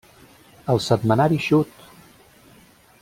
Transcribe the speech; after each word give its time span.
El 0.73 0.81
setmanari 0.85 1.37
Xut! 1.49 1.87